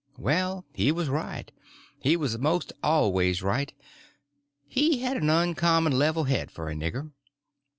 Well, 0.17 0.65
he 0.73 0.91
was 0.91 1.09
right; 1.09 1.51
he 1.99 2.17
was 2.17 2.39
most 2.39 2.73
always 2.81 3.43
right; 3.43 3.71
he 4.67 5.01
had 5.01 5.15
an 5.15 5.29
uncommon 5.29 5.93
level 5.95 6.23
head 6.23 6.49
for 6.49 6.69
a 6.71 6.73
nigger. 6.73 7.11